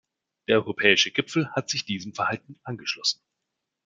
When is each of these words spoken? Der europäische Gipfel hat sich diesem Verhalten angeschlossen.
Der 0.47 0.55
europäische 0.55 1.11
Gipfel 1.11 1.51
hat 1.51 1.69
sich 1.69 1.85
diesem 1.85 2.15
Verhalten 2.15 2.59
angeschlossen. 2.63 3.21